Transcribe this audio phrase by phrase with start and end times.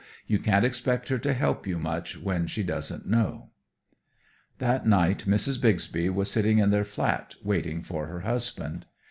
[0.25, 3.51] You can't expect her to help you much when she doesn't know."
[4.57, 5.61] That night Mrs.
[5.61, 8.87] Bixby was sitting in their flat, waiting for her husband.